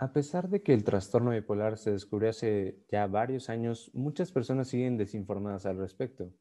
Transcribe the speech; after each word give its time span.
A 0.00 0.12
pesar 0.12 0.48
de 0.48 0.62
que 0.62 0.72
el 0.72 0.84
trastorno 0.84 1.32
bipolar 1.32 1.76
se 1.76 1.90
descubrió 1.90 2.30
hace 2.30 2.78
ya 2.88 3.08
varios 3.08 3.48
años, 3.48 3.90
muchas 3.92 4.30
personas 4.30 4.68
siguen 4.68 4.96
desinformadas 4.96 5.66
al 5.66 5.76
respecto. 5.76 6.32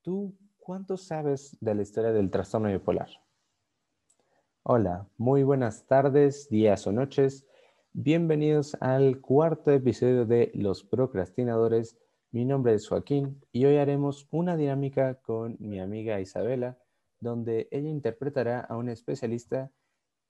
¿Tú 0.00 0.34
cuánto 0.56 0.96
sabes 0.96 1.58
de 1.60 1.74
la 1.74 1.82
historia 1.82 2.10
del 2.10 2.30
trastorno 2.30 2.70
bipolar? 2.70 3.10
Hola, 4.62 5.06
muy 5.18 5.42
buenas 5.42 5.86
tardes, 5.86 6.48
días 6.48 6.86
o 6.86 6.92
noches. 6.92 7.46
Bienvenidos 7.92 8.74
al 8.80 9.20
cuarto 9.20 9.72
episodio 9.72 10.24
de 10.24 10.50
Los 10.54 10.82
Procrastinadores. 10.82 11.98
Mi 12.30 12.46
nombre 12.46 12.72
es 12.72 12.88
Joaquín 12.88 13.44
y 13.52 13.66
hoy 13.66 13.76
haremos 13.76 14.26
una 14.30 14.56
dinámica 14.56 15.16
con 15.16 15.58
mi 15.60 15.80
amiga 15.80 16.18
Isabela, 16.18 16.78
donde 17.20 17.68
ella 17.72 17.90
interpretará 17.90 18.60
a 18.60 18.78
un 18.78 18.88
especialista 18.88 19.70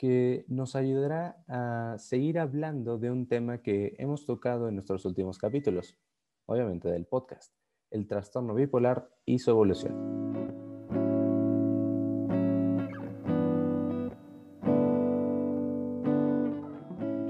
que 0.01 0.47
nos 0.49 0.77
ayudará 0.77 1.45
a 1.47 1.99
seguir 1.99 2.39
hablando 2.39 2.97
de 2.97 3.11
un 3.11 3.29
tema 3.29 3.59
que 3.59 3.95
hemos 3.99 4.25
tocado 4.25 4.67
en 4.67 4.77
nuestros 4.77 5.05
últimos 5.05 5.37
capítulos, 5.37 5.99
obviamente 6.47 6.89
del 6.91 7.05
podcast, 7.05 7.53
el 7.91 8.09
trastorno 8.09 8.55
bipolar 8.55 9.11
y 9.27 9.41
su 9.41 9.51
evolución. 9.51 9.93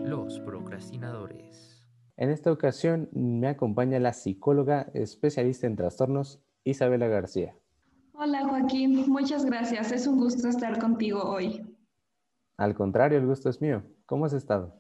Los 0.05 0.39
procrastinadores. 0.39 1.85
En 2.17 2.31
esta 2.31 2.53
ocasión 2.53 3.09
me 3.11 3.49
acompaña 3.49 3.99
la 3.99 4.13
psicóloga 4.13 4.93
especialista 4.95 5.67
en 5.67 5.75
trastornos, 5.75 6.41
Isabela 6.63 7.09
García. 7.09 7.57
Hola 8.13 8.47
Joaquín, 8.47 9.11
muchas 9.11 9.45
gracias. 9.45 9.91
Es 9.91 10.07
un 10.07 10.21
gusto 10.21 10.49
estar 10.49 10.79
contigo 10.79 11.25
hoy. 11.25 11.70
Al 12.61 12.75
contrario, 12.75 13.17
el 13.17 13.25
gusto 13.25 13.49
es 13.49 13.63
mío. 13.63 13.83
¿Cómo 14.05 14.27
has 14.27 14.35
estado? 14.35 14.79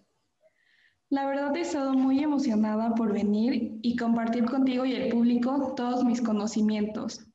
La 1.08 1.26
verdad 1.26 1.56
he 1.56 1.62
estado 1.62 1.94
muy 1.94 2.22
emocionada 2.22 2.94
por 2.94 3.10
venir 3.10 3.78
y 3.80 3.96
compartir 3.96 4.44
contigo 4.44 4.84
y 4.84 4.92
el 4.92 5.08
público 5.08 5.72
todos 5.74 6.04
mis 6.04 6.20
conocimientos. 6.20 7.26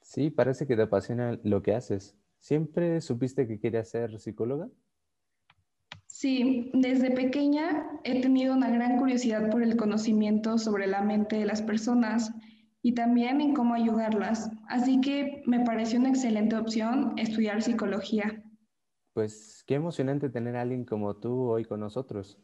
Sí, 0.00 0.30
parece 0.30 0.66
que 0.66 0.76
te 0.76 0.82
apasiona 0.82 1.38
lo 1.42 1.62
que 1.62 1.74
haces. 1.74 2.16
¿Siempre 2.38 3.02
supiste 3.02 3.46
que 3.46 3.60
querías 3.60 3.90
ser 3.90 4.18
psicóloga? 4.18 4.70
Sí, 6.06 6.70
desde 6.72 7.10
pequeña 7.10 7.86
he 8.02 8.22
tenido 8.22 8.54
una 8.54 8.70
gran 8.70 8.98
curiosidad 8.98 9.50
por 9.50 9.62
el 9.62 9.76
conocimiento 9.76 10.56
sobre 10.56 10.86
la 10.86 11.02
mente 11.02 11.36
de 11.36 11.44
las 11.44 11.60
personas 11.60 12.32
y 12.80 12.94
también 12.94 13.42
en 13.42 13.52
cómo 13.52 13.74
ayudarlas. 13.74 14.50
Así 14.68 15.02
que 15.02 15.42
me 15.44 15.60
pareció 15.60 16.00
una 16.00 16.08
excelente 16.08 16.56
opción 16.56 17.12
estudiar 17.18 17.60
psicología. 17.60 18.43
Pues 19.14 19.62
qué 19.68 19.76
emocionante 19.76 20.28
tener 20.28 20.56
a 20.56 20.62
alguien 20.62 20.84
como 20.84 21.14
tú 21.14 21.48
hoy 21.48 21.64
con 21.64 21.78
nosotros. 21.78 22.36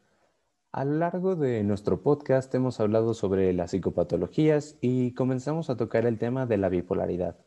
A 0.71 0.85
lo 0.85 0.99
largo 0.99 1.35
de 1.35 1.65
nuestro 1.65 2.01
podcast 2.01 2.55
hemos 2.55 2.79
hablado 2.79 3.13
sobre 3.13 3.53
las 3.53 3.73
psicopatologías 3.73 4.79
y 4.81 5.13
comenzamos 5.15 5.69
a 5.69 5.77
tocar 5.77 6.07
el 6.07 6.17
tema 6.17 6.47
de 6.47 6.59
la 6.59 6.69
bipolaridad. 6.69 7.45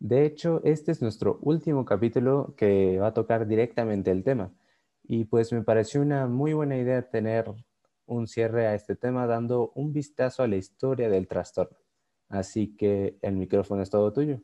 De 0.00 0.26
hecho, 0.26 0.60
este 0.64 0.92
es 0.92 1.00
nuestro 1.00 1.38
último 1.40 1.86
capítulo 1.86 2.54
que 2.54 2.98
va 2.98 3.06
a 3.06 3.14
tocar 3.14 3.46
directamente 3.46 4.10
el 4.10 4.22
tema. 4.22 4.52
Y 5.02 5.24
pues 5.24 5.50
me 5.54 5.62
pareció 5.62 6.02
una 6.02 6.26
muy 6.26 6.52
buena 6.52 6.76
idea 6.76 7.08
tener 7.08 7.50
un 8.04 8.26
cierre 8.28 8.66
a 8.66 8.74
este 8.74 8.96
tema 8.96 9.26
dando 9.26 9.72
un 9.74 9.94
vistazo 9.94 10.42
a 10.42 10.46
la 10.46 10.56
historia 10.56 11.08
del 11.08 11.26
trastorno. 11.26 11.78
Así 12.28 12.76
que 12.76 13.16
el 13.22 13.34
micrófono 13.36 13.82
es 13.82 13.88
todo 13.88 14.12
tuyo. 14.12 14.42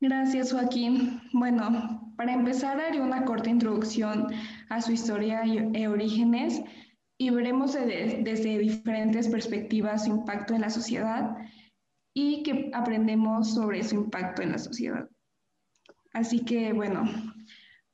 Gracias, 0.00 0.52
Joaquín. 0.52 1.20
Bueno, 1.32 2.12
para 2.16 2.32
empezar 2.32 2.80
haré 2.80 3.00
una 3.00 3.24
corta 3.24 3.50
introducción 3.50 4.28
a 4.68 4.80
su 4.80 4.92
historia 4.92 5.44
y 5.44 5.86
orígenes 5.86 6.62
y 7.18 7.30
veremos 7.30 7.74
desde 7.74 8.58
diferentes 8.58 9.28
perspectivas 9.28 10.04
su 10.04 10.10
impacto 10.10 10.54
en 10.54 10.60
la 10.60 10.70
sociedad 10.70 11.36
y 12.14 12.44
qué 12.44 12.70
aprendemos 12.74 13.54
sobre 13.54 13.82
su 13.82 13.96
impacto 13.96 14.42
en 14.42 14.52
la 14.52 14.58
sociedad. 14.58 15.08
Así 16.12 16.44
que, 16.44 16.72
bueno, 16.72 17.04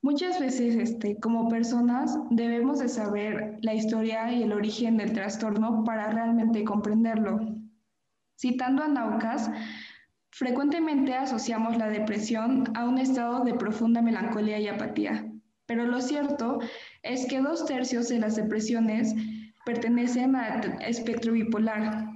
muchas 0.02 0.38
veces 0.38 0.76
este, 0.76 1.18
como 1.20 1.48
personas 1.48 2.18
debemos 2.30 2.78
de 2.80 2.88
saber 2.88 3.58
la 3.62 3.74
historia 3.74 4.30
y 4.30 4.42
el 4.42 4.52
origen 4.52 4.98
del 4.98 5.14
trastorno 5.14 5.84
para 5.84 6.10
realmente 6.10 6.64
comprenderlo. 6.64 7.40
Citando 8.38 8.82
a 8.82 8.88
Naucas, 8.88 9.50
Frecuentemente 10.36 11.14
asociamos 11.14 11.76
la 11.76 11.88
depresión 11.88 12.64
a 12.76 12.88
un 12.88 12.98
estado 12.98 13.44
de 13.44 13.54
profunda 13.54 14.02
melancolía 14.02 14.58
y 14.58 14.66
apatía, 14.66 15.32
pero 15.64 15.86
lo 15.86 16.00
cierto 16.00 16.58
es 17.04 17.26
que 17.28 17.40
dos 17.40 17.66
tercios 17.66 18.08
de 18.08 18.18
las 18.18 18.34
depresiones 18.34 19.14
pertenecen 19.64 20.34
al 20.34 20.82
espectro 20.82 21.34
bipolar. 21.34 22.08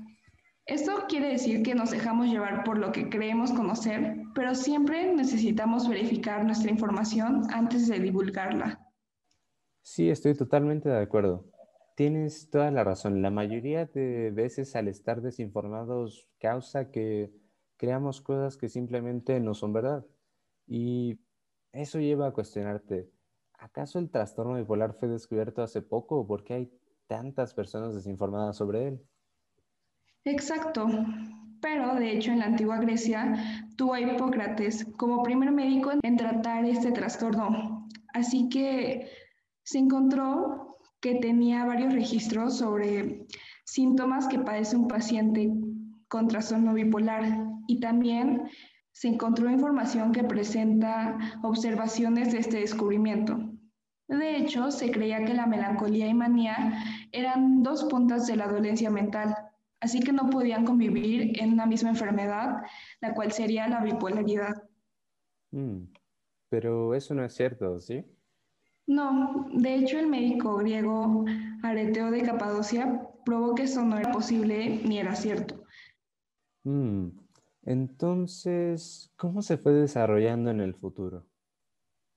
Esto 0.67 1.05
quiere 1.09 1.29
decir 1.29 1.63
que 1.63 1.77
nos 1.77 1.93
dejamos 1.93 2.27
llevar 2.27 2.65
por 2.65 2.79
lo 2.79 2.91
que 2.91 3.09
creemos 3.09 3.53
conocer, 3.53 4.17
pero 4.35 4.57
siempre 4.57 5.15
necesitamos 5.15 5.89
verificar 5.89 6.45
nuestra 6.45 6.73
información 6.73 7.43
antes 7.53 7.87
de 7.87 8.01
divulgarla. 8.01 8.85
Sí, 9.81 10.11
estoy 10.11 10.35
totalmente 10.35 10.89
de 10.89 11.01
acuerdo. 11.01 11.45
Tienes 11.95 12.51
toda 12.51 12.73
la 12.73 12.83
razón. 12.83 13.23
La 13.23 13.31
mayoría 13.31 13.87
de 13.87 14.33
veces 14.33 14.75
al 14.75 14.89
estar 14.89 15.23
desinformados 15.23 16.27
causa 16.41 16.91
que 16.91 17.31
creamos 17.79 18.21
cosas 18.21 18.59
que 18.59 18.69
simplemente 18.69 19.41
no 19.41 19.55
son 19.55 19.73
verdad. 19.73 20.05
Y 20.67 21.19
eso 21.73 21.99
lleva 21.99 22.27
a 22.27 22.33
cuestionarte, 22.33 23.11
¿acaso 23.55 23.99
el 23.99 24.11
trastorno 24.11 24.57
bipolar 24.57 24.93
fue 24.93 25.09
descubierto 25.09 25.63
hace 25.63 25.81
poco 25.81 26.19
o 26.19 26.27
por 26.27 26.45
qué 26.45 26.55
hay 26.55 26.73
tantas 27.07 27.55
personas 27.55 27.95
desinformadas 27.95 28.57
sobre 28.57 28.89
él? 28.89 29.01
Exacto. 30.25 30.87
Pero 31.61 31.95
de 31.95 32.13
hecho 32.13 32.31
en 32.33 32.41
la 32.41 32.47
antigua 32.47 32.79
Grecia 32.79 33.35
tuvo 33.77 33.95
a 33.95 34.01
Hipócrates 34.01 34.85
como 34.97 35.23
primer 35.23 35.51
médico 35.51 35.93
en 36.03 36.17
tratar 36.17 36.65
este 36.65 36.93
trastorno. 36.93 37.89
Así 38.13 38.49
que 38.49 39.09
se 39.63 39.79
encontró 39.79 40.79
que 41.01 41.17
tenía 41.17 41.65
varios 41.65 41.93
registros 41.93 42.59
sobre 42.59 43.27
síntomas 43.65 44.29
que 44.29 44.39
padece 44.39 44.77
un 44.77 44.89
paciente 44.89 45.51
con 46.09 46.29
trastorno 46.29 46.75
bipolar 46.75 47.25
y 47.67 47.81
también 47.81 48.49
se 48.93 49.09
encontró 49.09 49.49
información 49.51 50.13
que 50.13 50.25
presenta 50.25 51.17
observaciones 51.43 52.33
de 52.33 52.39
este 52.39 52.61
descubrimiento. 52.61 53.39
De 54.09 54.37
hecho, 54.37 54.71
se 54.71 54.91
creía 54.91 55.25
que 55.25 55.35
la 55.35 55.47
melancolía 55.47 56.09
y 56.09 56.15
manía 56.15 56.83
eran 57.13 57.63
dos 57.63 57.85
puntas 57.85 58.27
de 58.27 58.37
la 58.37 58.49
dolencia 58.49 58.91
mental, 58.91 59.37
así 59.81 60.01
que 60.01 60.13
no 60.13 60.31
podían 60.31 60.65
convivir 60.65 61.41
en 61.41 61.53
una 61.53 61.67
misma 61.67 61.91
enfermedad, 61.91 62.63
la 63.01 63.15
cual 63.15 63.31
sería 63.33 63.69
la 63.69 63.83
bipolaridad. 63.83 64.63
Mm, 65.51 65.85
pero 66.49 66.95
eso 66.95 67.15
no 67.15 67.25
es 67.25 67.35
cierto, 67.35 67.79
¿sí? 67.81 68.05
No, 68.87 69.47
de 69.53 69.75
hecho 69.75 69.99
el 69.99 70.07
médico 70.07 70.57
griego 70.57 71.27
Areteo 71.63 72.11
de 72.11 72.23
Capadocia 72.23 73.07
probó 73.27 73.55
que 73.55 73.65
eso 73.65 73.85
no 73.85 73.99
era 73.99 74.11
posible 74.11 74.81
ni 74.85 74.99
era 74.99 75.15
cierto. 75.15 75.63
Mm, 76.69 77.13
entonces, 77.63 79.11
¿cómo 79.17 79.41
se 79.41 79.57
fue 79.57 79.73
desarrollando 79.73 80.51
en 80.51 80.61
el 80.61 80.75
futuro? 80.75 81.25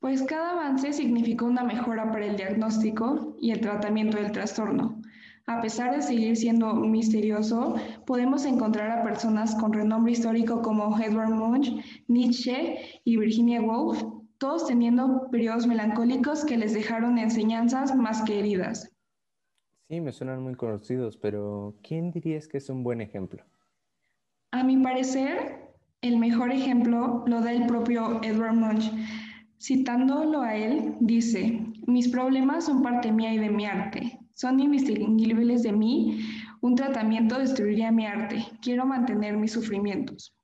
Pues 0.02 0.24
cada 0.24 0.52
avance 0.52 0.92
significó 0.92 1.46
una 1.46 1.64
mejora 1.64 2.12
para 2.12 2.26
el 2.26 2.36
diagnóstico 2.36 3.38
y 3.40 3.52
el 3.52 3.62
tratamiento 3.62 4.18
del 4.18 4.34
trastorno. 4.34 5.02
A 5.48 5.62
pesar 5.62 5.96
de 5.96 6.02
seguir 6.02 6.36
siendo 6.36 6.74
misterioso, 6.74 7.76
podemos 8.06 8.44
encontrar 8.46 8.92
a 8.92 9.04
personas 9.04 9.56
con 9.56 9.72
renombre 9.72 10.12
histórico 10.12 10.62
como 10.62 11.00
Edward 11.00 11.30
Munch, 11.30 11.72
Nietzsche 12.10 12.78
y 13.06 13.16
Virginia 13.16 13.62
Woolf, 13.62 14.04
todos 14.38 14.68
teniendo 14.68 15.30
periodos 15.32 15.66
melancólicos 15.66 16.44
que 16.44 16.58
les 16.58 16.74
dejaron 16.74 17.18
enseñanzas 17.18 17.96
más 17.96 18.22
que 18.24 18.40
heridas. 18.40 18.92
Sí, 19.88 20.02
me 20.02 20.12
suenan 20.12 20.44
muy 20.44 20.56
conocidos, 20.56 21.16
pero 21.16 21.76
¿quién 21.82 22.12
dirías 22.12 22.50
que 22.50 22.58
es 22.58 22.70
un 22.70 22.84
buen 22.84 23.00
ejemplo? 23.00 23.46
A 24.52 24.64
mi 24.64 24.78
parecer, 24.78 25.72
el 26.02 26.18
mejor 26.18 26.52
ejemplo 26.52 27.24
lo 27.26 27.40
da 27.40 27.54
el 27.54 27.68
propio 27.68 28.22
Edward 28.22 28.54
Munch. 28.54 28.92
Citándolo 29.58 30.42
a 30.42 30.56
él, 30.56 30.98
dice, 31.00 31.66
mis 31.88 32.10
problemas 32.10 32.66
son 32.66 32.82
parte 32.82 33.14
mía 33.14 33.34
y 33.34 33.38
de 33.38 33.50
mi 33.50 33.66
arte. 33.66 34.20
Son 34.34 34.60
indistinguibles 34.60 35.64
de 35.64 35.72
mí. 35.72 36.20
Un 36.60 36.76
tratamiento 36.76 37.40
destruiría 37.40 37.92
mi 37.92 38.06
arte. 38.06 38.46
Quiero 38.62 38.86
mantener 38.86 39.38
mis 39.38 39.54
sufrimientos. 39.54 40.36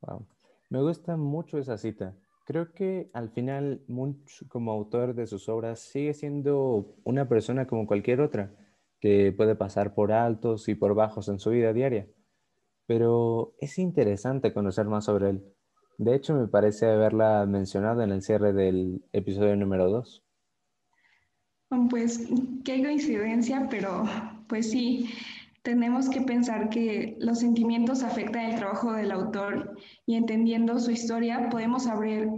Wow. 0.00 0.26
Me 0.70 0.80
gusta 0.80 1.16
mucho 1.18 1.58
esa 1.58 1.76
cita. 1.76 2.16
Creo 2.46 2.72
que 2.72 3.10
al 3.12 3.28
final 3.28 3.82
Munch 3.86 4.48
como 4.48 4.72
autor 4.72 5.14
de 5.14 5.26
sus 5.26 5.48
obras 5.50 5.80
sigue 5.80 6.14
siendo 6.14 6.96
una 7.04 7.28
persona 7.28 7.66
como 7.66 7.86
cualquier 7.86 8.22
otra 8.22 8.50
que 9.00 9.32
puede 9.32 9.54
pasar 9.54 9.94
por 9.94 10.12
altos 10.12 10.68
y 10.68 10.74
por 10.74 10.94
bajos 10.94 11.28
en 11.28 11.38
su 11.38 11.50
vida 11.50 11.72
diaria. 11.72 12.06
Pero 12.86 13.54
es 13.60 13.78
interesante 13.78 14.52
conocer 14.52 14.86
más 14.86 15.04
sobre 15.04 15.30
él. 15.30 15.44
De 15.98 16.14
hecho, 16.14 16.34
me 16.34 16.46
parece 16.46 16.86
haberla 16.86 17.44
mencionado 17.46 18.02
en 18.02 18.12
el 18.12 18.22
cierre 18.22 18.52
del 18.52 19.02
episodio 19.12 19.56
número 19.56 19.90
2. 19.90 20.22
Pues 21.90 22.26
qué 22.64 22.82
coincidencia, 22.82 23.66
pero 23.68 24.04
pues 24.46 24.70
sí, 24.70 25.10
tenemos 25.62 26.08
que 26.08 26.22
pensar 26.22 26.70
que 26.70 27.16
los 27.20 27.40
sentimientos 27.40 28.02
afectan 28.02 28.50
el 28.50 28.56
trabajo 28.56 28.92
del 28.92 29.12
autor 29.12 29.76
y 30.06 30.14
entendiendo 30.14 30.78
su 30.78 30.92
historia 30.92 31.50
podemos 31.50 31.84
saber, 31.84 32.28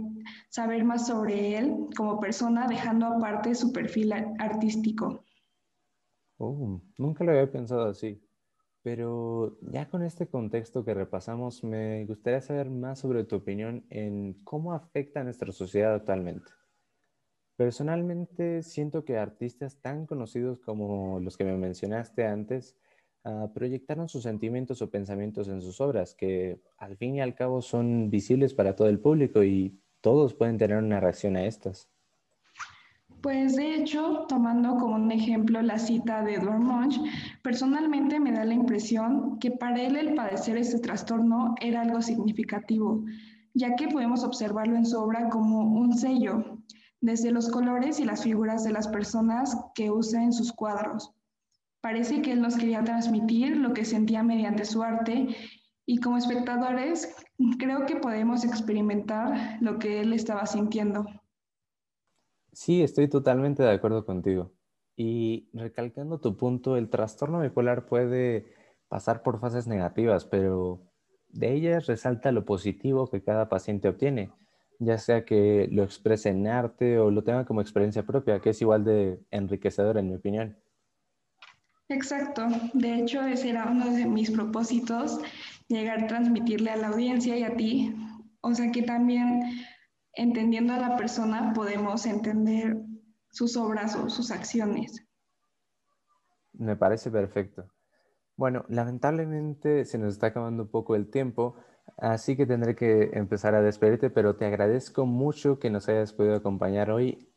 saber 0.49 0.83
más 0.83 1.07
sobre 1.07 1.57
él 1.57 1.87
como 1.95 2.19
persona 2.19 2.67
dejando 2.67 3.05
aparte 3.05 3.55
su 3.55 3.71
perfil 3.71 4.11
artístico. 4.37 5.23
Oh, 6.43 6.81
nunca 6.97 7.23
lo 7.23 7.33
había 7.33 7.51
pensado 7.51 7.85
así, 7.85 8.19
pero 8.81 9.59
ya 9.61 9.87
con 9.87 10.01
este 10.01 10.27
contexto 10.27 10.83
que 10.83 10.95
repasamos, 10.95 11.63
me 11.63 12.03
gustaría 12.05 12.41
saber 12.41 12.71
más 12.71 12.97
sobre 12.97 13.25
tu 13.25 13.35
opinión 13.35 13.85
en 13.91 14.43
cómo 14.43 14.73
afecta 14.73 15.19
a 15.19 15.23
nuestra 15.23 15.51
sociedad 15.51 15.93
actualmente. 15.93 16.51
Personalmente 17.57 18.63
siento 18.63 19.05
que 19.05 19.19
artistas 19.19 19.79
tan 19.81 20.07
conocidos 20.07 20.59
como 20.59 21.19
los 21.19 21.37
que 21.37 21.43
me 21.43 21.55
mencionaste 21.57 22.25
antes 22.25 22.75
ah, 23.23 23.51
proyectaron 23.53 24.09
sus 24.09 24.23
sentimientos 24.23 24.81
o 24.81 24.89
pensamientos 24.89 25.47
en 25.47 25.61
sus 25.61 25.79
obras, 25.79 26.15
que 26.15 26.59
al 26.77 26.97
fin 26.97 27.17
y 27.17 27.21
al 27.21 27.35
cabo 27.35 27.61
son 27.61 28.09
visibles 28.09 28.55
para 28.55 28.75
todo 28.75 28.87
el 28.87 28.99
público 28.99 29.43
y 29.43 29.79
todos 30.01 30.33
pueden 30.33 30.57
tener 30.57 30.77
una 30.77 30.99
reacción 30.99 31.35
a 31.35 31.45
estas. 31.45 31.90
Pues 33.21 33.55
de 33.55 33.75
hecho, 33.75 34.25
tomando 34.27 34.77
como 34.77 34.95
un 34.95 35.11
ejemplo 35.11 35.61
la 35.61 35.77
cita 35.77 36.23
de 36.23 36.35
Edward 36.35 36.59
Munch, 36.59 36.99
personalmente 37.43 38.19
me 38.19 38.31
da 38.31 38.43
la 38.45 38.55
impresión 38.55 39.37
que 39.37 39.51
para 39.51 39.79
él 39.79 39.95
el 39.95 40.15
padecer 40.15 40.57
este 40.57 40.79
trastorno 40.79 41.53
era 41.61 41.81
algo 41.81 42.01
significativo, 42.01 43.03
ya 43.53 43.75
que 43.75 43.89
podemos 43.89 44.23
observarlo 44.23 44.75
en 44.75 44.87
su 44.87 44.99
obra 44.99 45.29
como 45.29 45.59
un 45.59 45.95
sello, 45.95 46.57
desde 46.99 47.29
los 47.29 47.49
colores 47.49 47.99
y 47.99 48.05
las 48.05 48.23
figuras 48.23 48.63
de 48.63 48.71
las 48.71 48.87
personas 48.87 49.55
que 49.75 49.91
usa 49.91 50.23
en 50.23 50.33
sus 50.33 50.51
cuadros. 50.51 51.13
Parece 51.79 52.23
que 52.23 52.31
él 52.31 52.41
nos 52.41 52.55
quería 52.55 52.83
transmitir 52.83 53.55
lo 53.55 53.73
que 53.73 53.85
sentía 53.85 54.23
mediante 54.23 54.65
su 54.65 54.81
arte 54.81 55.35
y 55.85 55.97
como 55.97 56.17
espectadores 56.17 57.13
creo 57.59 57.85
que 57.85 57.97
podemos 57.97 58.43
experimentar 58.45 59.57
lo 59.61 59.77
que 59.77 60.01
él 60.01 60.13
estaba 60.13 60.47
sintiendo. 60.47 61.05
Sí, 62.51 62.83
estoy 62.83 63.07
totalmente 63.07 63.63
de 63.63 63.71
acuerdo 63.71 64.05
contigo. 64.05 64.51
Y 64.95 65.49
recalcando 65.53 66.19
tu 66.19 66.35
punto, 66.37 66.77
el 66.77 66.89
trastorno 66.89 67.39
bipolar 67.39 67.85
puede 67.85 68.53
pasar 68.87 69.23
por 69.23 69.39
fases 69.39 69.67
negativas, 69.67 70.25
pero 70.25 70.81
de 71.29 71.53
ellas 71.53 71.87
resalta 71.87 72.31
lo 72.31 72.45
positivo 72.45 73.09
que 73.09 73.23
cada 73.23 73.47
paciente 73.47 73.87
obtiene 73.87 74.31
ya 74.81 74.97
sea 74.97 75.23
que 75.23 75.69
lo 75.71 75.83
exprese 75.83 76.29
en 76.29 76.47
arte 76.47 76.97
o 76.97 77.11
lo 77.11 77.23
tenga 77.23 77.45
como 77.45 77.61
experiencia 77.61 78.03
propia, 78.03 78.39
que 78.39 78.49
es 78.49 78.61
igual 78.61 78.83
de 78.83 79.19
enriquecedor 79.29 79.97
en 79.97 80.09
mi 80.09 80.15
opinión. 80.15 80.57
Exacto, 81.87 82.47
de 82.73 82.95
hecho 82.95 83.21
ese 83.21 83.49
era 83.49 83.67
uno 83.69 83.93
de 83.93 84.05
mis 84.05 84.31
propósitos, 84.31 85.19
llegar 85.67 86.03
a 86.03 86.07
transmitirle 86.07 86.71
a 86.71 86.77
la 86.77 86.87
audiencia 86.87 87.37
y 87.37 87.43
a 87.43 87.55
ti, 87.55 87.93
o 88.41 88.55
sea 88.55 88.71
que 88.71 88.81
también 88.81 89.41
entendiendo 90.13 90.73
a 90.73 90.77
la 90.77 90.97
persona 90.97 91.53
podemos 91.53 92.05
entender 92.05 92.77
sus 93.31 93.55
obras 93.57 93.95
o 93.95 94.09
sus 94.09 94.31
acciones. 94.31 95.05
Me 96.53 96.75
parece 96.75 97.09
perfecto. 97.09 97.71
Bueno, 98.35 98.65
lamentablemente 98.69 99.85
se 99.85 99.97
nos 99.97 100.13
está 100.13 100.27
acabando 100.27 100.63
un 100.63 100.71
poco 100.71 100.95
el 100.95 101.09
tiempo, 101.09 101.55
Así 101.97 102.35
que 102.35 102.45
tendré 102.45 102.75
que 102.75 103.11
empezar 103.13 103.55
a 103.55 103.61
despedirte, 103.61 104.09
pero 104.09 104.35
te 104.35 104.45
agradezco 104.45 105.05
mucho 105.05 105.59
que 105.59 105.69
nos 105.69 105.87
hayas 105.89 106.13
podido 106.13 106.35
acompañar 106.35 106.91
hoy 106.91 107.29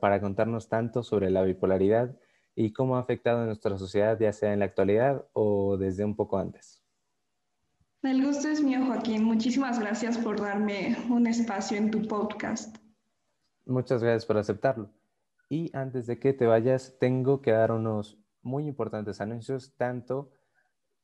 para 0.00 0.20
contarnos 0.20 0.68
tanto 0.68 1.02
sobre 1.02 1.30
la 1.30 1.42
bipolaridad 1.42 2.16
y 2.54 2.72
cómo 2.72 2.96
ha 2.96 3.00
afectado 3.00 3.42
a 3.42 3.46
nuestra 3.46 3.76
sociedad, 3.76 4.18
ya 4.18 4.32
sea 4.32 4.52
en 4.52 4.60
la 4.60 4.64
actualidad 4.64 5.26
o 5.34 5.76
desde 5.76 6.04
un 6.04 6.16
poco 6.16 6.38
antes. 6.38 6.82
El 8.02 8.24
gusto 8.24 8.48
es 8.48 8.62
mío, 8.62 8.86
Joaquín. 8.86 9.24
Muchísimas 9.24 9.78
gracias 9.78 10.16
por 10.16 10.40
darme 10.40 10.96
un 11.10 11.26
espacio 11.26 11.76
en 11.76 11.90
tu 11.90 12.00
podcast. 12.08 12.78
Muchas 13.66 14.02
gracias 14.02 14.24
por 14.24 14.38
aceptarlo. 14.38 14.90
Y 15.50 15.70
antes 15.76 16.06
de 16.06 16.18
que 16.18 16.32
te 16.32 16.46
vayas, 16.46 16.96
tengo 16.98 17.42
que 17.42 17.50
dar 17.50 17.72
unos 17.72 18.18
muy 18.40 18.66
importantes 18.66 19.20
anuncios, 19.20 19.74
tanto 19.76 20.32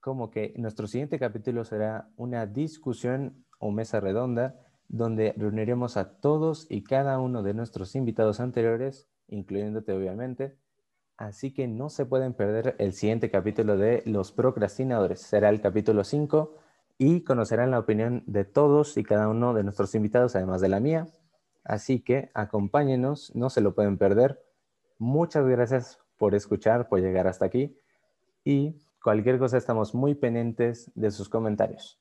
como 0.01 0.31
que 0.31 0.55
nuestro 0.57 0.87
siguiente 0.87 1.19
capítulo 1.19 1.67
será 1.67 2.09
una 2.17 2.47
discusión 2.47 3.45
o 3.59 3.71
mesa 3.71 4.01
redonda 4.01 4.59
donde 4.89 5.35
reuniremos 5.37 5.99
a 5.99 6.19
todos 6.19 6.67
y 6.71 6.83
cada 6.83 7.21
uno 7.21 7.43
de 7.43 7.53
nuestros 7.53 7.95
invitados 7.95 8.41
anteriores, 8.41 9.07
incluyéndote 9.29 9.93
obviamente. 9.93 10.57
Así 11.19 11.53
que 11.53 11.69
no 11.69 11.91
se 11.91 12.07
pueden 12.07 12.33
perder 12.33 12.75
el 12.79 12.95
siguiente 12.95 13.31
capítulo 13.31 13.77
de 13.77 14.03
Los 14.07 14.33
Procrastinadores. 14.33 15.21
Será 15.21 15.51
el 15.51 15.61
capítulo 15.61 16.03
5 16.03 16.65
y 16.99 17.23
conocerán 17.25 17.71
la 17.71 17.79
opinión 17.79 18.23
de 18.27 18.45
todos 18.45 18.97
y 18.97 19.05
cada 19.05 19.29
uno 19.29 19.55
de 19.55 19.65
nuestros 19.65 19.95
invitados, 19.95 20.37
además 20.37 20.61
de 20.61 20.69
la 20.69 20.81
mía. 20.81 21.07
Así 21.65 22.01
que 22.01 22.31
acompáñenos, 22.35 23.35
no 23.35 23.51
se 23.51 23.61
lo 23.61 23.75
pueden 23.75 23.99
perder. 23.99 24.43
Muchas 24.99 25.47
gracias 25.47 26.01
por 26.17 26.35
escuchar, 26.35 26.89
por 26.89 27.01
llegar 27.01 27.27
hasta 27.27 27.45
aquí 27.45 27.77
y 28.45 28.81
Cualquier 29.07 29.39
cosa 29.39 29.57
estamos 29.57 29.95
muy 29.95 30.17
pendientes 30.17 30.91
de 30.97 31.13
sus 31.13 31.29
comentarios. 31.29 32.01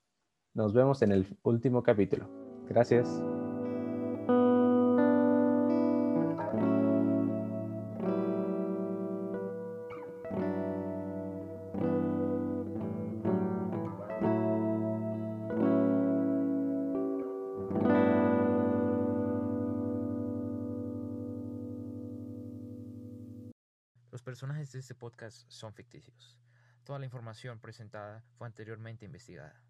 Nos 0.56 0.74
vemos 0.74 1.04
en 1.04 1.12
el 1.12 1.38
último 1.44 1.84
capítulo. 1.84 2.28
Gracias. 2.68 3.22
Personajes 24.26 24.72
de 24.72 24.80
este 24.80 24.96
podcast 24.96 25.46
son 25.50 25.72
ficticios. 25.76 26.36
Toda 26.84 26.98
la 26.98 27.06
información 27.06 27.60
presentada 27.60 28.24
fue 28.38 28.48
anteriormente 28.48 29.06
investigada. 29.06 29.62